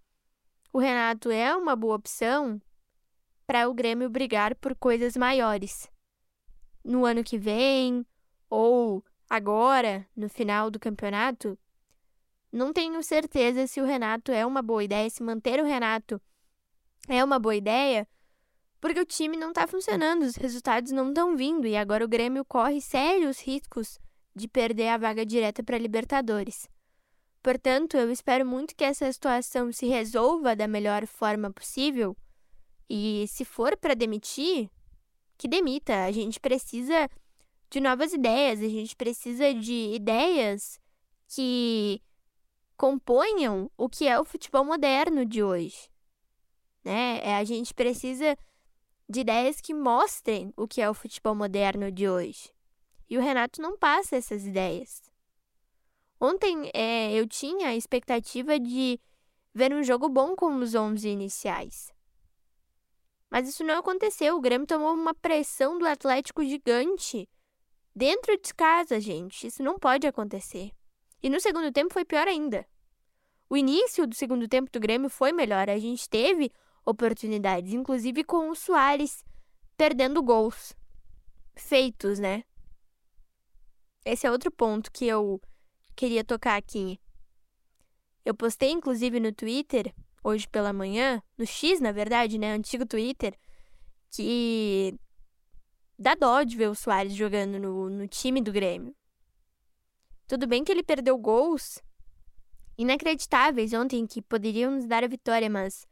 o 0.71 0.79
Renato 0.79 1.29
é 1.29 1.55
uma 1.55 1.75
boa 1.75 1.95
opção 1.95 2.59
para 3.45 3.69
o 3.69 3.73
Grêmio 3.73 4.09
brigar 4.09 4.55
por 4.55 4.75
coisas 4.75 5.15
maiores 5.15 5.92
no 6.83 7.05
ano 7.05 7.23
que 7.23 7.37
vem 7.37 8.05
ou 8.49 9.03
agora, 9.29 10.05
no 10.15 10.29
final 10.29 10.69
do 10.69 10.79
campeonato, 10.79 11.57
não 12.51 12.71
tenho 12.71 13.01
certeza 13.01 13.65
se 13.65 13.81
o 13.81 13.85
Renato 13.85 14.31
é 14.31 14.45
uma 14.45 14.61
boa 14.61 14.83
ideia, 14.83 15.09
se 15.09 15.23
manter 15.23 15.59
o 15.59 15.65
Renato 15.65 16.21
é 17.07 17.23
uma 17.23 17.39
boa 17.39 17.55
ideia, 17.55 18.07
porque 18.79 18.99
o 18.99 19.05
time 19.05 19.35
não 19.37 19.49
está 19.49 19.65
funcionando, 19.65 20.23
os 20.23 20.35
resultados 20.35 20.91
não 20.91 21.09
estão 21.09 21.35
vindo 21.35 21.65
e 21.65 21.75
agora 21.75 22.05
o 22.05 22.07
Grêmio 22.07 22.45
corre 22.45 22.81
sérios 22.81 23.39
riscos 23.39 23.97
de 24.35 24.47
perder 24.47 24.89
a 24.89 24.97
vaga 24.97 25.25
direta 25.25 25.63
para 25.63 25.77
Libertadores. 25.77 26.67
Portanto, 27.41 27.97
eu 27.97 28.11
espero 28.11 28.45
muito 28.45 28.75
que 28.75 28.83
essa 28.83 29.11
situação 29.11 29.71
se 29.71 29.87
resolva 29.87 30.55
da 30.55 30.67
melhor 30.67 31.05
forma 31.05 31.51
possível. 31.51 32.15
E 32.89 33.25
se 33.27 33.43
for 33.43 33.75
para 33.75 33.93
demitir, 33.93 34.69
que 35.37 35.47
demita. 35.47 36.05
A 36.05 36.11
gente 36.11 36.39
precisa 36.39 37.09
de 37.69 37.79
novas 37.79 38.13
ideias, 38.13 38.59
a 38.59 38.67
gente 38.67 38.95
precisa 38.95 39.53
de 39.53 39.93
ideias 39.93 40.79
que 41.27 42.01
componham 42.77 43.71
o 43.77 43.89
que 43.89 44.07
é 44.07 44.19
o 44.19 44.25
futebol 44.25 44.63
moderno 44.63 45.25
de 45.25 45.41
hoje. 45.41 45.89
Né? 46.83 47.19
É, 47.23 47.35
a 47.37 47.43
gente 47.43 47.73
precisa 47.73 48.37
de 49.09 49.21
ideias 49.21 49.61
que 49.61 49.73
mostrem 49.73 50.53
o 50.57 50.67
que 50.67 50.81
é 50.81 50.89
o 50.89 50.93
futebol 50.93 51.35
moderno 51.35 51.91
de 51.91 52.09
hoje. 52.09 52.51
E 53.09 53.17
o 53.17 53.21
Renato 53.21 53.61
não 53.61 53.77
passa 53.77 54.15
essas 54.15 54.45
ideias. 54.45 55.01
Ontem 56.19 56.71
é, 56.73 57.13
eu 57.13 57.27
tinha 57.27 57.69
a 57.69 57.75
expectativa 57.75 58.59
de 58.59 58.99
ver 59.53 59.73
um 59.73 59.83
jogo 59.83 60.09
bom 60.09 60.35
com 60.35 60.55
os 60.57 60.73
11 60.73 61.07
iniciais. 61.07 61.92
Mas 63.33 63.49
isso 63.49 63.63
não 63.63 63.79
aconteceu. 63.79 64.37
O 64.37 64.39
Grêmio 64.39 64.67
tomou 64.67 64.93
uma 64.93 65.11
pressão 65.11 65.79
do 65.79 65.87
Atlético 65.87 66.45
gigante 66.45 67.27
dentro 67.95 68.39
de 68.39 68.53
casa, 68.53 68.99
gente. 68.99 69.47
Isso 69.47 69.63
não 69.63 69.79
pode 69.79 70.05
acontecer. 70.05 70.69
E 71.19 71.31
no 71.31 71.39
segundo 71.39 71.71
tempo 71.71 71.91
foi 71.91 72.05
pior 72.05 72.27
ainda. 72.27 72.63
O 73.49 73.57
início 73.57 74.05
do 74.05 74.13
segundo 74.13 74.47
tempo 74.47 74.69
do 74.71 74.79
Grêmio 74.79 75.09
foi 75.09 75.31
melhor. 75.31 75.67
A 75.67 75.79
gente 75.79 76.07
teve 76.07 76.51
oportunidades, 76.85 77.73
inclusive 77.73 78.23
com 78.23 78.51
o 78.51 78.55
Soares 78.55 79.25
perdendo 79.75 80.21
gols 80.21 80.75
feitos, 81.55 82.19
né? 82.19 82.43
Esse 84.05 84.27
é 84.27 84.31
outro 84.31 84.51
ponto 84.51 84.91
que 84.91 85.07
eu 85.07 85.41
queria 85.95 86.23
tocar 86.23 86.55
aqui. 86.55 86.99
Eu 88.23 88.35
postei 88.35 88.69
inclusive 88.69 89.19
no 89.19 89.33
Twitter 89.33 89.91
hoje 90.23 90.47
pela 90.47 90.71
manhã, 90.71 91.21
no 91.37 91.45
X, 91.45 91.79
na 91.79 91.91
verdade, 91.91 92.37
né? 92.37 92.53
Antigo 92.53 92.85
Twitter, 92.85 93.37
que 94.09 94.97
dá 95.99 96.15
dó 96.15 96.43
de 96.43 96.55
ver 96.55 96.69
o 96.69 96.75
Soares 96.75 97.13
jogando 97.13 97.59
no, 97.59 97.89
no 97.89 98.07
time 98.07 98.41
do 98.41 98.51
Grêmio. 98.51 98.95
Tudo 100.27 100.47
bem 100.47 100.63
que 100.63 100.71
ele 100.71 100.83
perdeu 100.83 101.17
gols 101.17 101.81
inacreditáveis 102.77 103.73
ontem 103.73 104.07
que 104.07 104.21
poderiam 104.21 104.71
nos 104.71 104.85
dar 104.85 105.03
a 105.03 105.07
vitória, 105.07 105.49
mas 105.49 105.85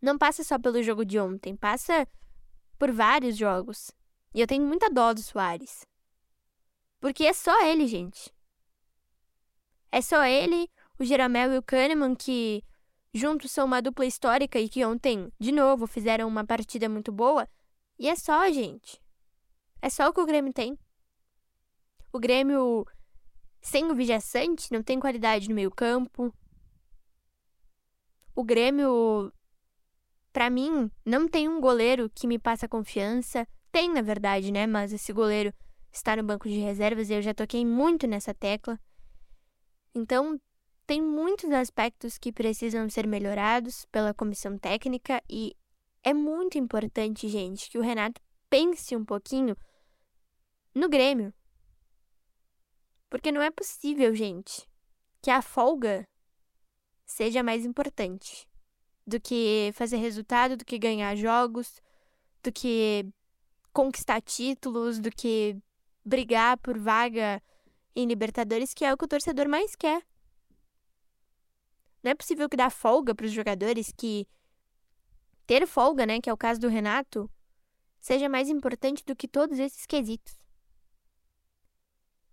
não 0.00 0.18
passa 0.18 0.42
só 0.42 0.58
pelo 0.58 0.82
jogo 0.82 1.04
de 1.04 1.18
ontem, 1.18 1.54
passa 1.54 2.06
por 2.78 2.90
vários 2.90 3.36
jogos. 3.36 3.90
E 4.34 4.40
eu 4.40 4.46
tenho 4.46 4.66
muita 4.66 4.88
dó 4.88 5.12
do 5.12 5.22
Soares. 5.22 5.86
Porque 7.00 7.24
é 7.24 7.32
só 7.32 7.64
ele, 7.64 7.86
gente. 7.86 8.32
É 9.92 10.00
só 10.00 10.24
ele, 10.24 10.68
o 10.98 11.04
Jeromel 11.04 11.52
e 11.52 11.58
o 11.58 11.62
Kahneman 11.62 12.14
que 12.14 12.62
juntos 13.12 13.50
são 13.50 13.66
uma 13.66 13.82
dupla 13.82 14.06
histórica 14.06 14.58
e 14.58 14.68
que 14.68 14.84
ontem, 14.84 15.32
de 15.38 15.52
novo, 15.52 15.86
fizeram 15.86 16.28
uma 16.28 16.44
partida 16.44 16.88
muito 16.88 17.10
boa. 17.10 17.48
E 17.98 18.08
é 18.08 18.16
só, 18.16 18.50
gente. 18.50 19.00
É 19.82 19.90
só 19.90 20.08
o 20.08 20.12
que 20.12 20.20
o 20.20 20.26
Grêmio 20.26 20.52
tem. 20.52 20.78
O 22.12 22.18
Grêmio, 22.18 22.86
sem 23.60 23.84
o 23.90 23.94
Vijaçante, 23.94 24.72
não 24.72 24.82
tem 24.82 24.98
qualidade 24.98 25.48
no 25.48 25.54
meio-campo. 25.54 26.34
O 28.34 28.44
Grêmio, 28.44 29.32
para 30.32 30.50
mim, 30.50 30.90
não 31.04 31.28
tem 31.28 31.48
um 31.48 31.60
goleiro 31.60 32.10
que 32.10 32.26
me 32.26 32.38
passa 32.38 32.68
confiança. 32.68 33.46
Tem, 33.70 33.92
na 33.92 34.02
verdade, 34.02 34.50
né? 34.50 34.66
Mas 34.66 34.92
esse 34.92 35.12
goleiro 35.12 35.52
está 35.92 36.16
no 36.16 36.22
banco 36.22 36.48
de 36.48 36.58
reservas 36.58 37.10
e 37.10 37.14
eu 37.14 37.22
já 37.22 37.34
toquei 37.34 37.64
muito 37.64 38.06
nessa 38.06 38.32
tecla. 38.34 38.78
Então, 39.94 40.40
tem 40.90 41.00
muitos 41.00 41.52
aspectos 41.52 42.18
que 42.18 42.32
precisam 42.32 42.90
ser 42.90 43.06
melhorados 43.06 43.86
pela 43.92 44.12
comissão 44.12 44.58
técnica 44.58 45.22
e 45.30 45.54
é 46.02 46.12
muito 46.12 46.58
importante, 46.58 47.28
gente, 47.28 47.70
que 47.70 47.78
o 47.78 47.80
Renato 47.80 48.20
pense 48.48 48.96
um 48.96 49.04
pouquinho 49.04 49.56
no 50.74 50.88
Grêmio. 50.88 51.32
Porque 53.08 53.30
não 53.30 53.40
é 53.40 53.52
possível, 53.52 54.12
gente, 54.16 54.68
que 55.22 55.30
a 55.30 55.40
folga 55.40 56.08
seja 57.06 57.40
mais 57.40 57.64
importante 57.64 58.48
do 59.06 59.20
que 59.20 59.70
fazer 59.74 59.98
resultado, 59.98 60.56
do 60.56 60.64
que 60.64 60.76
ganhar 60.76 61.14
jogos, 61.14 61.80
do 62.42 62.50
que 62.50 63.06
conquistar 63.72 64.20
títulos, 64.20 64.98
do 64.98 65.12
que 65.12 65.56
brigar 66.04 66.58
por 66.58 66.76
vaga 66.76 67.40
em 67.94 68.08
Libertadores, 68.08 68.74
que 68.74 68.84
é 68.84 68.92
o 68.92 68.96
que 68.96 69.04
o 69.04 69.08
torcedor 69.08 69.48
mais 69.48 69.76
quer. 69.76 70.04
Não 72.02 72.10
é 72.10 72.14
possível 72.14 72.48
que 72.48 72.56
dar 72.56 72.70
folga 72.70 73.14
para 73.14 73.26
os 73.26 73.32
jogadores 73.32 73.92
que 73.96 74.26
ter 75.46 75.66
folga, 75.66 76.06
né, 76.06 76.20
que 76.20 76.30
é 76.30 76.32
o 76.32 76.36
caso 76.36 76.60
do 76.60 76.68
Renato, 76.68 77.30
seja 77.98 78.28
mais 78.28 78.48
importante 78.48 79.04
do 79.04 79.16
que 79.16 79.28
todos 79.28 79.58
esses 79.58 79.84
quesitos. 79.84 80.38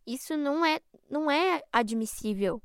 Isso 0.05 0.37
não 0.37 0.65
é 0.65 0.79
não 1.09 1.29
é 1.29 1.61
admissível. 1.71 2.61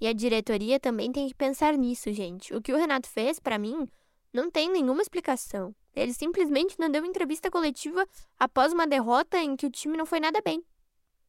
E 0.00 0.06
a 0.06 0.12
diretoria 0.12 0.80
também 0.80 1.12
tem 1.12 1.28
que 1.28 1.34
pensar 1.34 1.76
nisso, 1.76 2.12
gente. 2.12 2.54
O 2.54 2.60
que 2.60 2.72
o 2.72 2.76
Renato 2.76 3.08
fez, 3.08 3.38
para 3.38 3.58
mim, 3.58 3.88
não 4.32 4.50
tem 4.50 4.70
nenhuma 4.70 5.02
explicação. 5.02 5.74
Ele 5.94 6.12
simplesmente 6.12 6.78
não 6.78 6.90
deu 6.90 7.04
entrevista 7.04 7.50
coletiva 7.50 8.06
após 8.38 8.72
uma 8.72 8.86
derrota 8.86 9.38
em 9.38 9.56
que 9.56 9.66
o 9.66 9.70
time 9.70 9.96
não 9.96 10.04
foi 10.04 10.18
nada 10.18 10.40
bem. 10.42 10.64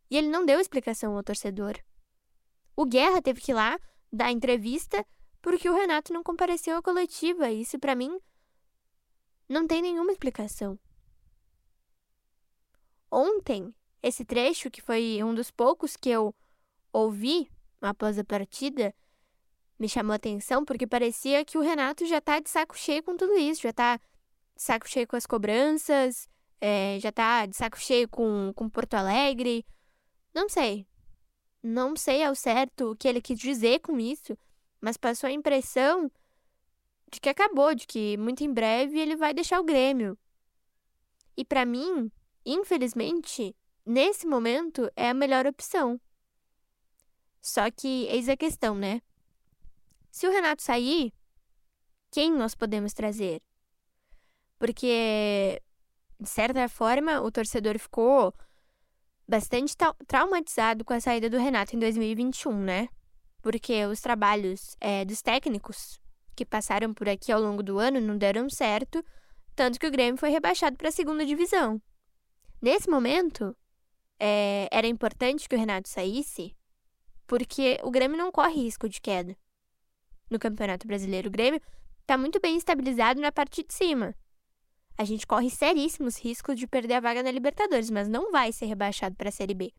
E 0.09 0.17
ele 0.17 0.27
não 0.27 0.45
deu 0.45 0.59
explicação 0.59 1.15
ao 1.15 1.23
torcedor. 1.23 1.77
O 2.75 2.85
Guerra 2.85 3.21
teve 3.21 3.41
que 3.41 3.51
ir 3.51 3.55
lá 3.55 3.79
da 4.11 4.31
entrevista 4.31 5.05
porque 5.41 5.69
o 5.69 5.75
Renato 5.75 6.11
não 6.11 6.23
compareceu 6.23 6.75
à 6.77 6.81
coletiva. 6.81 7.51
Isso 7.51 7.77
para 7.77 7.95
mim 7.95 8.19
não 9.47 9.67
tem 9.67 9.81
nenhuma 9.81 10.11
explicação. 10.11 10.79
Ontem, 13.11 13.73
esse 14.01 14.25
trecho, 14.25 14.71
que 14.71 14.81
foi 14.81 15.23
um 15.23 15.33
dos 15.33 15.51
poucos 15.51 15.95
que 15.95 16.09
eu 16.09 16.33
ouvi 16.91 17.49
após 17.79 18.17
a 18.17 18.23
partida, 18.23 18.93
me 19.77 19.87
chamou 19.87 20.13
a 20.13 20.15
atenção 20.15 20.65
porque 20.65 20.87
parecia 20.87 21.45
que 21.45 21.57
o 21.57 21.61
Renato 21.61 22.05
já 22.05 22.19
tá 22.19 22.39
de 22.39 22.49
saco 22.49 22.77
cheio 22.77 23.03
com 23.03 23.15
tudo 23.15 23.37
isso, 23.37 23.61
já 23.61 23.73
tá 23.73 23.97
de 23.97 24.61
saco 24.61 24.89
cheio 24.89 25.07
com 25.07 25.15
as 25.15 25.25
cobranças, 25.25 26.27
é, 26.59 26.97
já 26.99 27.11
tá 27.11 27.45
de 27.45 27.55
saco 27.55 27.79
cheio 27.79 28.07
com, 28.09 28.51
com 28.55 28.69
Porto 28.69 28.95
Alegre. 28.95 29.65
Não 30.33 30.49
sei. 30.49 30.87
Não 31.67 31.95
sei 31.95 32.23
ao 32.23 32.35
certo 32.35 32.91
o 32.91 32.95
que 32.95 33.07
ele 33.07 33.19
quis 33.19 33.39
dizer 33.39 33.79
com 33.79 33.99
isso, 33.99 34.37
mas 34.79 34.97
passou 34.97 35.27
a 35.27 35.31
impressão 35.31 36.11
de 37.11 37.19
que 37.19 37.27
acabou, 37.27 37.73
de 37.73 37.87
que 37.87 38.15
muito 38.17 38.43
em 38.43 38.53
breve 38.53 38.99
ele 38.99 39.15
vai 39.15 39.33
deixar 39.33 39.59
o 39.59 39.63
Grêmio. 39.63 40.15
E 41.35 41.43
para 41.43 41.65
mim, 41.65 42.11
infelizmente, 42.45 43.55
nesse 43.83 44.27
momento 44.27 44.91
é 44.95 45.09
a 45.09 45.13
melhor 45.15 45.47
opção. 45.47 45.99
Só 47.41 47.71
que 47.71 48.05
eis 48.11 48.29
a 48.29 48.37
questão, 48.37 48.75
né? 48.75 49.01
Se 50.11 50.27
o 50.27 50.31
Renato 50.31 50.61
sair, 50.61 51.11
quem 52.11 52.31
nós 52.31 52.53
podemos 52.53 52.93
trazer? 52.93 53.41
Porque, 54.59 55.59
de 56.19 56.29
certa 56.29 56.69
forma, 56.69 57.21
o 57.21 57.31
torcedor 57.31 57.79
ficou 57.79 58.31
bastante 59.27 59.75
traumatizado 60.07 60.85
com 60.85 60.93
a 60.93 60.99
saída 60.99 61.29
do 61.29 61.37
Renato 61.37 61.75
em 61.75 61.79
2021, 61.79 62.53
né? 62.53 62.89
Porque 63.41 63.85
os 63.85 64.01
trabalhos 64.01 64.75
é, 64.79 65.03
dos 65.05 65.21
técnicos 65.21 65.99
que 66.35 66.45
passaram 66.45 66.93
por 66.93 67.07
aqui 67.07 67.31
ao 67.31 67.41
longo 67.41 67.63
do 67.63 67.79
ano 67.79 68.01
não 68.01 68.17
deram 68.17 68.49
certo, 68.49 69.03
tanto 69.55 69.79
que 69.79 69.87
o 69.87 69.91
Grêmio 69.91 70.17
foi 70.17 70.29
rebaixado 70.29 70.75
para 70.75 70.89
a 70.89 70.91
segunda 70.91 71.25
divisão. 71.25 71.81
Nesse 72.61 72.89
momento, 72.89 73.55
é, 74.19 74.67
era 74.71 74.87
importante 74.87 75.47
que 75.47 75.55
o 75.55 75.59
Renato 75.59 75.87
saísse, 75.87 76.55
porque 77.25 77.79
o 77.83 77.91
Grêmio 77.91 78.17
não 78.17 78.31
corre 78.31 78.63
risco 78.63 78.89
de 78.89 79.01
queda 79.01 79.35
no 80.29 80.39
Campeonato 80.39 80.87
Brasileiro. 80.87 81.29
O 81.29 81.31
Grêmio 81.31 81.61
está 82.01 82.17
muito 82.17 82.39
bem 82.39 82.57
estabilizado 82.57 83.21
na 83.21 83.31
parte 83.31 83.63
de 83.63 83.73
cima. 83.73 84.15
A 84.97 85.03
gente 85.03 85.27
corre 85.27 85.49
seríssimos 85.49 86.17
riscos 86.17 86.57
de 86.57 86.67
perder 86.67 86.95
a 86.95 86.99
vaga 86.99 87.21
na 87.21 87.31
Libertadores, 87.31 87.89
mas 87.89 88.07
não 88.07 88.31
vai 88.31 88.51
ser 88.51 88.65
rebaixado 88.65 89.15
para 89.15 89.29
a 89.29 89.31
Série 89.31 89.53
B. 89.53 89.73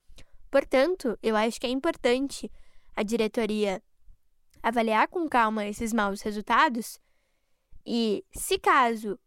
Portanto, 0.50 1.18
eu 1.23 1.35
acho 1.35 1.61
que 1.61 1.66
é 1.66 1.70
importante 1.70 2.50
a 2.94 3.02
diretoria 3.02 3.82
avaliar 4.62 5.08
com 5.08 5.28
calma 5.28 5.66
esses 5.66 5.92
maus 5.92 6.20
resultados 6.23 6.99
e, 7.85 8.25
se 8.32 8.58
caso 8.58 9.18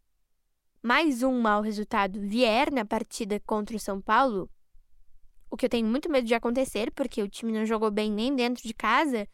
mais 0.82 1.24
um 1.24 1.40
mau 1.42 1.62
resultado 1.62 2.20
vier 2.20 2.72
na 2.72 2.86
partida 2.86 3.40
contra 3.42 3.76
o 3.76 3.80
São 3.80 4.02
Paulo, 4.02 4.50
o 5.50 5.58
que 5.58 5.66
eu 5.66 5.70
tenho 5.70 5.88
muito 5.88 6.10
medo 6.10 6.26
de 6.26 6.34
acontecer, 6.34 6.92
porque 6.92 7.22
o 7.22 7.30
time 7.30 7.52
não 7.52 7.66
jogou 7.66 7.90
bem 7.90 8.12
nem 8.12 8.36
dentro 8.36 8.64
de 8.64 8.74
casa, 8.74 9.28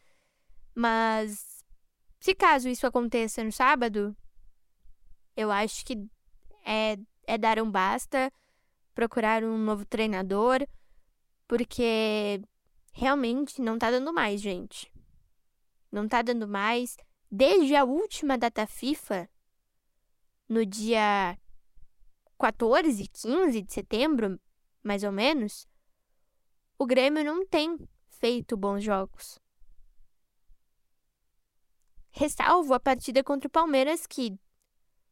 mas 0.74 1.64
se 2.20 2.34
caso 2.34 2.68
isso 2.68 2.86
aconteça 2.86 3.44
no 3.44 3.52
sábado, 3.52 4.16
eu 5.36 5.50
acho 5.50 5.84
que 5.84 6.08
é, 6.66 6.98
é 7.26 7.38
dar 7.38 7.60
um 7.60 7.70
basta, 7.70 8.32
procurar 8.94 9.44
um 9.44 9.56
novo 9.56 9.86
treinador, 9.86 10.66
porque 11.46 12.42
realmente 12.92 13.62
não 13.62 13.78
tá 13.78 13.90
dando 13.90 14.12
mais, 14.12 14.40
gente 14.40 14.90
não 15.96 16.06
tá 16.08 16.22
dando 16.22 16.46
mais. 16.46 16.96
Desde 17.30 17.74
a 17.74 17.84
última 17.84 18.38
data 18.38 18.66
FIFA, 18.66 19.28
no 20.48 20.64
dia 20.64 21.38
14, 22.38 23.08
15 23.08 23.62
de 23.62 23.72
setembro, 23.72 24.38
mais 24.82 25.02
ou 25.02 25.10
menos, 25.10 25.66
o 26.78 26.86
Grêmio 26.86 27.24
não 27.24 27.46
tem 27.46 27.76
feito 28.08 28.56
bons 28.56 28.84
jogos. 28.84 29.40
Ressalvo 32.10 32.72
a 32.72 32.80
partida 32.80 33.24
contra 33.24 33.48
o 33.48 33.50
Palmeiras, 33.50 34.06
que 34.06 34.38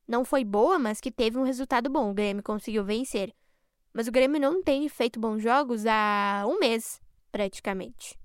não 0.07 0.25
foi 0.25 0.45
boa, 0.45 0.79
mas 0.79 1.01
que 1.01 1.11
teve 1.11 1.39
um 1.39 1.45
resultado 1.45 1.89
bom. 1.91 2.11
O 2.11 2.15
Grêmio 2.15 2.43
conseguiu 2.43 2.85
vencer. 2.85 3.35
Mas 3.93 4.09
o 4.09 4.13
Grêmio 4.13 4.41
não 4.41 4.63
tem 4.63 4.89
feito 4.89 5.21
bons 5.21 5.43
jogos 5.43 5.87
há 5.87 6.45
um 6.47 6.59
mês, 6.59 7.01
praticamente. 7.31 8.19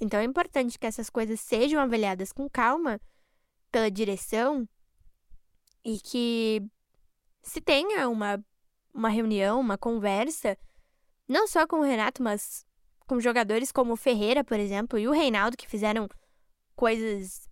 Então 0.00 0.18
é 0.18 0.24
importante 0.24 0.78
que 0.78 0.86
essas 0.86 1.08
coisas 1.08 1.40
sejam 1.40 1.80
avaliadas 1.80 2.32
com 2.32 2.50
calma 2.50 3.00
pela 3.70 3.90
direção 3.90 4.68
e 5.84 5.98
que 6.00 6.60
se 7.42 7.60
tenha 7.60 8.08
uma, 8.08 8.44
uma 8.92 9.08
reunião, 9.08 9.60
uma 9.60 9.78
conversa, 9.78 10.58
não 11.28 11.46
só 11.46 11.66
com 11.66 11.76
o 11.76 11.82
Renato, 11.84 12.22
mas 12.22 12.66
com 13.06 13.20
jogadores 13.20 13.70
como 13.70 13.92
o 13.92 13.96
Ferreira, 13.96 14.42
por 14.42 14.58
exemplo, 14.58 14.98
e 14.98 15.06
o 15.06 15.12
Reinaldo, 15.12 15.56
que 15.56 15.68
fizeram 15.68 16.08
coisas 16.74 17.48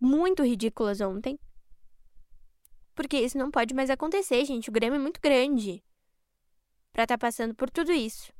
muito 0.00 0.42
ridículas 0.42 1.00
ontem. 1.00 1.38
Porque 2.98 3.16
isso 3.16 3.38
não 3.38 3.48
pode 3.48 3.72
mais 3.74 3.90
acontecer, 3.90 4.44
gente. 4.44 4.70
O 4.70 4.72
Grêmio 4.72 4.96
é 4.96 4.98
muito 4.98 5.20
grande 5.20 5.84
para 6.92 7.04
estar 7.04 7.16
tá 7.16 7.26
passando 7.26 7.54
por 7.54 7.70
tudo 7.70 7.92
isso. 7.92 8.32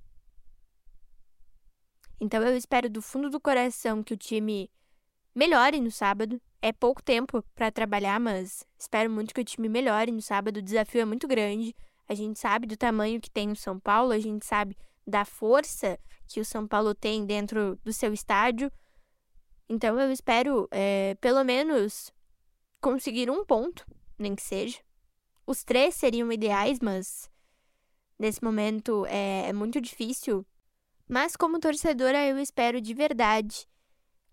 Então 2.20 2.42
eu 2.42 2.56
espero 2.56 2.90
do 2.90 3.00
fundo 3.00 3.30
do 3.30 3.38
coração 3.38 4.02
que 4.02 4.12
o 4.12 4.16
time 4.16 4.68
melhore 5.32 5.80
no 5.80 5.92
sábado. 5.92 6.42
É 6.60 6.72
pouco 6.72 7.00
tempo 7.00 7.40
para 7.54 7.70
trabalhar, 7.70 8.18
mas 8.18 8.64
espero 8.76 9.08
muito 9.08 9.32
que 9.32 9.40
o 9.40 9.44
time 9.44 9.68
melhore 9.68 10.10
no 10.10 10.20
sábado. 10.20 10.56
O 10.56 10.62
desafio 10.62 11.02
é 11.02 11.04
muito 11.04 11.28
grande. 11.28 11.72
A 12.08 12.14
gente 12.14 12.36
sabe 12.40 12.66
do 12.66 12.76
tamanho 12.76 13.20
que 13.20 13.30
tem 13.30 13.52
o 13.52 13.56
São 13.56 13.78
Paulo, 13.78 14.10
a 14.10 14.18
gente 14.18 14.44
sabe 14.44 14.76
da 15.06 15.24
força 15.24 16.00
que 16.26 16.40
o 16.40 16.44
São 16.44 16.66
Paulo 16.66 16.96
tem 16.96 17.24
dentro 17.24 17.78
do 17.84 17.92
seu 17.92 18.12
estádio. 18.12 18.72
Então 19.68 20.00
eu 20.00 20.10
espero, 20.10 20.66
é, 20.72 21.14
pelo 21.20 21.44
menos, 21.44 22.12
conseguir 22.80 23.30
um 23.30 23.44
ponto, 23.44 23.86
nem 24.18 24.34
que 24.34 24.42
seja. 24.42 24.78
Os 25.46 25.64
três 25.64 25.94
seriam 25.94 26.30
ideais, 26.30 26.78
mas 26.80 27.30
nesse 28.18 28.42
momento 28.42 29.06
é, 29.06 29.48
é 29.48 29.52
muito 29.52 29.80
difícil 29.80 30.46
mas 31.08 31.34
como 31.34 31.58
torcedora, 31.58 32.26
eu 32.26 32.38
espero 32.38 32.82
de 32.82 32.92
verdade 32.92 33.66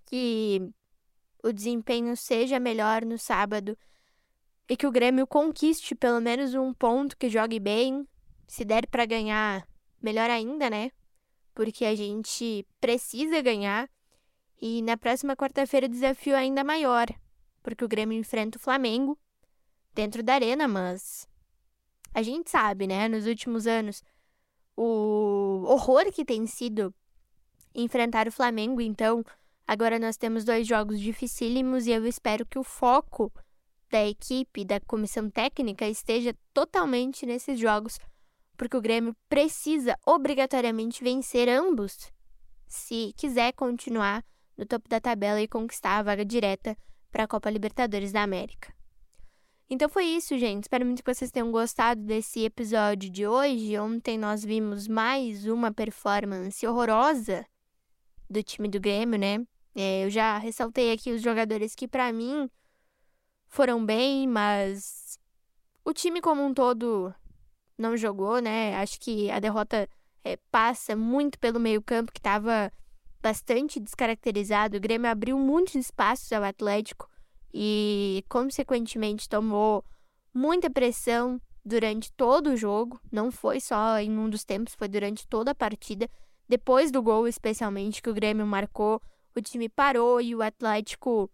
que 0.06 0.62
o 1.42 1.54
desempenho 1.54 2.18
seja 2.18 2.60
melhor 2.60 3.06
no 3.06 3.18
sábado 3.18 3.78
e 4.68 4.76
que 4.76 4.86
o 4.86 4.92
Grêmio 4.92 5.26
conquiste 5.26 5.96
pelo 5.96 6.20
menos 6.20 6.54
um 6.54 6.74
ponto, 6.74 7.16
que 7.16 7.30
jogue 7.30 7.62
bem. 7.62 8.06
Se 8.46 8.66
der 8.66 8.88
para 8.88 9.06
ganhar, 9.06 9.66
melhor 10.02 10.30
ainda, 10.30 10.70
né? 10.70 10.92
Porque 11.54 11.86
a 11.86 11.96
gente 11.96 12.68
precisa 12.82 13.42
ganhar. 13.42 13.90
E 14.62 14.82
na 14.82 14.98
próxima 14.98 15.36
quarta-feira 15.36 15.86
o 15.86 15.90
desafio 15.90 16.36
é 16.36 16.40
ainda 16.40 16.64
maior, 16.64 17.08
porque 17.64 17.86
o 17.86 17.88
Grêmio 17.88 18.20
enfrenta 18.20 18.58
o 18.58 18.62
Flamengo 18.62 19.18
dentro 19.96 20.22
da 20.22 20.34
arena, 20.36 20.68
mas 20.68 21.28
a 22.14 22.22
gente 22.22 22.52
sabe, 22.52 22.86
né, 22.86 23.08
nos 23.08 23.26
últimos 23.26 23.66
anos 23.66 24.04
o 24.78 25.64
horror 25.68 26.12
que 26.12 26.26
tem 26.26 26.46
sido 26.46 26.94
enfrentar 27.74 28.28
o 28.28 28.32
Flamengo. 28.32 28.82
Então, 28.82 29.24
agora 29.66 29.98
nós 29.98 30.18
temos 30.18 30.44
dois 30.44 30.68
jogos 30.68 31.00
dificílimos 31.00 31.88
e 31.88 31.92
eu 31.92 32.06
espero 32.06 32.46
que 32.46 32.60
o 32.60 32.64
foco 32.64 33.32
da 33.90 34.06
equipe, 34.06 34.66
da 34.66 34.80
comissão 34.82 35.30
técnica, 35.30 35.88
esteja 35.88 36.36
totalmente 36.54 37.26
nesses 37.26 37.58
jogos, 37.58 37.98
porque 38.58 38.76
o 38.76 38.82
Grêmio 38.82 39.16
precisa 39.30 39.98
obrigatoriamente 40.06 41.04
vencer 41.04 41.48
ambos 41.48 42.12
se 42.68 43.14
quiser 43.16 43.54
continuar 43.54 44.24
no 44.58 44.66
topo 44.66 44.90
da 44.90 45.00
tabela 45.00 45.42
e 45.42 45.48
conquistar 45.48 46.00
a 46.00 46.04
vaga 46.04 46.26
direta 46.26 46.76
para 47.12 47.24
a 47.24 47.28
Copa 47.28 47.50
Libertadores 47.50 48.12
da 48.12 48.24
América. 48.24 48.75
Então 49.68 49.90
foi 49.90 50.06
isso, 50.06 50.38
gente. 50.38 50.64
Espero 50.64 50.86
muito 50.86 51.04
que 51.04 51.14
vocês 51.14 51.32
tenham 51.32 51.52
gostado 51.52 52.00
desse 52.02 52.46
episódio 52.46 53.10
de 53.10 53.26
hoje. 53.26 53.78
Ontem 53.80 54.16
nós 54.16 54.44
vimos 54.44 54.88
mais 54.88 55.48
uma 55.48 55.74
performance 55.74 56.66
horrorosa 56.68 57.44
do 58.30 58.44
time 58.44 58.68
do 58.68 58.80
Grêmio, 58.80 59.18
né? 59.18 59.44
É, 59.74 60.06
eu 60.06 60.10
já 60.12 60.38
ressaltei 60.38 60.92
aqui 60.92 61.12
os 61.12 61.22
jogadores 61.22 61.74
que, 61.74 61.88
para 61.88 62.14
mim, 62.14 62.48
foram 63.48 63.84
bem, 63.84 64.28
mas 64.28 65.20
o 65.84 65.92
time 65.94 66.22
como 66.22 66.44
um 66.46 66.54
todo 66.54 67.14
não 67.76 67.98
jogou, 67.98 68.40
né? 68.40 68.76
Acho 68.76 69.00
que 69.00 69.32
a 69.32 69.40
derrota 69.40 69.90
é, 70.24 70.38
passa 70.52 70.96
muito 70.96 71.40
pelo 71.40 71.60
meio-campo, 71.60 72.12
que 72.12 72.20
estava 72.20 72.72
bastante 73.20 73.80
descaracterizado. 73.80 74.78
O 74.78 74.80
Grêmio 74.80 75.10
abriu 75.10 75.40
muitos 75.40 75.74
espaços 75.74 76.32
ao 76.32 76.44
Atlético 76.44 77.10
e, 77.58 78.26
consequentemente, 78.28 79.30
tomou 79.30 79.82
muita 80.34 80.70
pressão 80.70 81.40
durante 81.64 82.12
todo 82.12 82.50
o 82.50 82.58
jogo. 82.58 83.00
Não 83.10 83.32
foi 83.32 83.62
só 83.62 83.98
em 83.98 84.12
um 84.12 84.30
dos 84.30 84.44
tempos, 84.44 84.76
foi 84.76 84.90
durante 84.90 85.26
toda 85.26 85.52
a 85.52 85.56
partida. 85.56 86.10
Depois 86.50 86.92
do 86.92 87.02
gol, 87.02 87.30
especialmente, 87.30 88.02
que 88.02 88.10
o 88.10 88.14
Grêmio 88.14 88.46
marcou, 88.46 89.02
o 89.34 89.42
time 89.42 89.70
parou 89.70 90.20
e 90.20 90.36
o 90.36 90.42
Atlético 90.42 91.32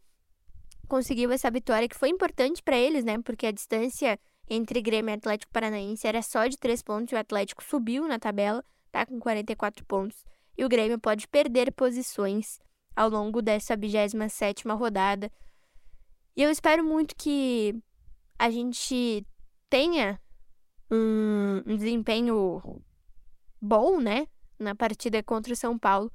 conseguiu 0.88 1.32
essa 1.32 1.50
vitória 1.50 1.90
que 1.90 1.98
foi 1.98 2.10
importante 2.10 2.62
para 2.62 2.78
eles, 2.78 3.04
né? 3.04 3.18
Porque 3.24 3.48
a 3.48 3.52
distância 3.52 4.20
entre 4.48 4.80
Grêmio 4.80 5.12
e 5.12 5.16
Atlético 5.16 5.52
Paranaense 5.52 6.06
era 6.06 6.22
só 6.22 6.46
de 6.46 6.56
3 6.56 6.84
pontos 6.84 7.14
e 7.14 7.16
o 7.16 7.20
Atlético 7.20 7.64
subiu 7.64 8.08
na 8.08 8.20
tabela, 8.20 8.64
tá 8.92 9.08
com 9.08 9.20
44 9.20 9.84
pontos. 9.86 10.24
E 10.56 10.64
o 10.64 10.70
Grêmio 10.70 11.00
pode 11.00 11.28
perder 11.28 11.72
posições 11.72 12.60
ao 12.96 13.10
longo 13.10 13.42
dessa 13.42 13.76
27ª 13.76 14.78
rodada. 14.78 15.32
E 16.36 16.44
eu 16.44 16.50
espero 16.50 16.84
muito 16.84 17.16
que 17.16 17.76
a 18.40 18.50
gente 18.50 19.26
tenha 19.70 20.20
um, 20.90 21.62
desempenho 21.78 22.82
bom, 23.62 24.00
né? 24.00 24.28
Na 24.58 24.76
partida 24.76 25.22
contra 25.24 25.54
o 25.54 25.56
São 25.56 25.78
Paulo, 25.78 26.12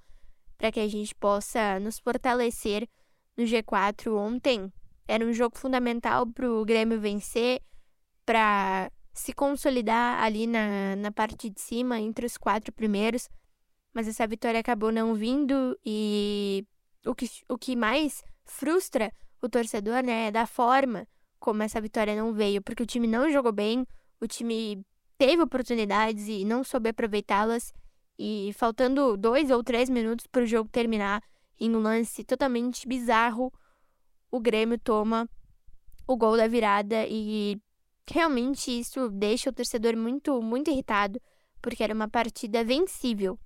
para 0.56 0.72
que 0.72 0.80
a 0.80 0.88
gente 0.88 1.14
possa 1.14 1.78
nos 1.80 1.98
fortalecer 1.98 2.88
no 3.36 3.44
G4 3.44 4.14
ontem. 4.14 4.72
Era 5.06 5.24
um 5.24 5.32
jogo 5.32 5.58
fundamental 5.58 6.26
para 6.26 6.50
o 6.50 6.64
Grêmio 6.64 7.00
vencer, 7.00 7.60
para 8.24 8.90
se 9.12 9.32
consolidar 9.32 10.22
ali 10.22 10.46
na, 10.46 10.96
na 10.96 11.12
parte 11.12 11.48
de 11.48 11.60
cima, 11.60 12.00
entre 12.00 12.26
os 12.26 12.36
quatro 12.36 12.72
primeiros. 12.72 13.28
Mas 13.92 14.08
essa 14.08 14.26
vitória 14.26 14.60
acabou 14.60 14.92
não 14.92 15.14
vindo 15.14 15.78
e 15.84 16.66
o 17.04 17.14
que, 17.14 17.28
o 17.48 17.56
que 17.56 17.76
mais 17.76 18.24
frustra 18.44 19.12
o 19.40 19.48
torcedor, 19.48 20.02
né, 20.02 20.28
é 20.28 20.30
da 20.30 20.46
forma 20.46 21.06
como 21.38 21.62
essa 21.62 21.80
vitória 21.80 22.16
não 22.16 22.32
veio, 22.32 22.62
porque 22.62 22.82
o 22.82 22.86
time 22.86 23.06
não 23.06 23.30
jogou 23.30 23.52
bem, 23.52 23.86
o 24.20 24.26
time 24.26 24.84
teve 25.18 25.42
oportunidades 25.42 26.26
e 26.28 26.44
não 26.44 26.64
soube 26.64 26.88
aproveitá-las. 26.88 27.72
E 28.18 28.50
faltando 28.54 29.16
dois 29.16 29.50
ou 29.50 29.62
três 29.62 29.90
minutos 29.90 30.26
para 30.26 30.42
o 30.42 30.46
jogo 30.46 30.70
terminar, 30.70 31.22
em 31.60 31.74
um 31.74 31.80
lance 31.80 32.24
totalmente 32.24 32.88
bizarro, 32.88 33.52
o 34.30 34.40
Grêmio 34.40 34.78
toma 34.78 35.28
o 36.06 36.16
gol 36.16 36.36
da 36.36 36.46
virada 36.46 37.06
e 37.08 37.60
realmente 38.08 38.70
isso 38.70 39.08
deixa 39.10 39.50
o 39.50 39.52
torcedor 39.52 39.96
muito, 39.96 40.40
muito 40.40 40.70
irritado, 40.70 41.20
porque 41.60 41.82
era 41.82 41.94
uma 41.94 42.08
partida 42.08 42.64
vencível. 42.64 43.38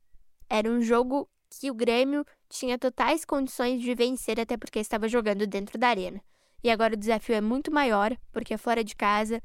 Era 0.49 0.71
um 0.71 0.81
jogo 0.81 1.29
que 1.49 1.71
o 1.71 1.75
Grêmio 1.75 2.25
tinha 2.51 2.79
totais 2.79 3.25
condições 3.25 3.81
de 3.81 3.95
vencer, 3.95 4.39
até 4.39 4.57
porque 4.57 4.81
estava 4.81 5.09
jogando 5.09 5.47
dentro 5.47 5.79
da 5.79 5.89
arena. 5.89 6.21
E 6.63 6.71
agora 6.71 6.95
o 6.95 6.99
desafio 6.99 7.35
é 7.35 7.41
muito 7.41 7.73
maior, 7.73 8.15
porque 8.33 8.53
é 8.53 8.59
fora 8.59 8.85
de 8.85 8.95
casa. 8.95 9.43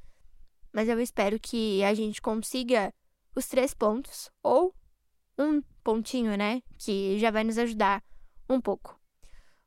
Mas 0.73 0.89
eu 0.89 0.99
espero 0.99 1.39
que 1.39 1.81
a 1.83 1.93
gente 1.93 2.21
consiga 2.21 2.93
os 3.33 3.47
três 3.47 3.73
pontos, 3.73 4.29
ou 4.43 4.73
um 5.37 5.61
pontinho, 5.83 6.35
né? 6.35 6.61
Que 6.77 7.17
já 7.19 7.31
vai 7.31 7.43
nos 7.43 7.57
ajudar 7.57 8.03
um 8.49 8.59
pouco. 8.59 8.99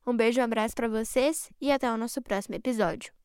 Um 0.05 0.15
beijo, 0.15 0.41
um 0.41 0.43
abraço 0.43 0.75
para 0.75 0.87
vocês 0.87 1.49
e 1.59 1.71
até 1.71 1.91
o 1.91 1.97
nosso 1.97 2.21
próximo 2.21 2.55
episódio. 2.55 3.18